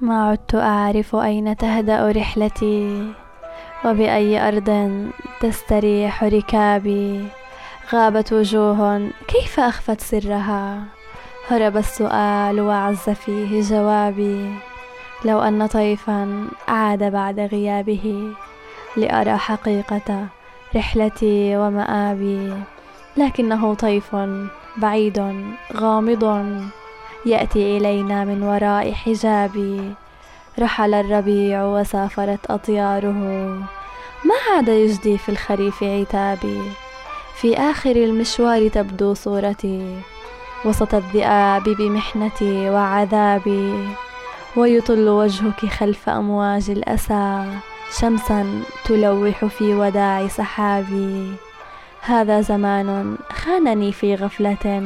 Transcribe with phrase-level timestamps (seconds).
[0.00, 3.12] ما عدت أعرف أين تهدأ رحلتي
[3.84, 4.70] وبأي أرض
[5.40, 7.26] تستريح ركابي.
[7.92, 10.82] غابت وجوه كيف أخفت سرها؟
[11.50, 14.54] هرب السؤال وعز فيه جوابي.
[15.24, 18.32] لو أن طيفا عاد بعد غيابه.
[18.96, 20.26] لأرى حقيقة
[20.76, 22.54] رحلتي ومآبي
[23.16, 24.16] لكنه طيف
[24.76, 25.44] بعيد
[25.76, 26.24] غامض
[27.26, 29.92] يأتي إلينا من وراء حجابي.
[30.58, 33.20] رحل الربيع وسافرت أطياره.
[34.24, 36.62] ما عاد يجدي في الخريف عتابي؟
[37.34, 40.00] في آخر المشوار تبدو صورتي.
[40.64, 43.88] وسط الذئاب بمحنتي وعذابي.
[44.56, 47.44] ويطل وجهك خلف أمواج الأسى.
[47.90, 51.32] شمسا تلوح في وداع سحابي
[52.00, 54.82] هذا زمان خانني في غفلة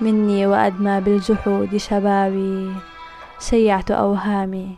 [0.00, 2.72] مني وأدمى بالجحود شبابي.
[3.40, 4.76] شيعت أوهامي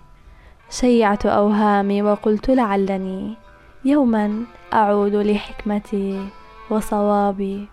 [0.70, 3.36] شيعت أوهامي وقلت لعلني
[3.84, 6.28] يوما أعود لحكمتي
[6.70, 7.68] وصوابي.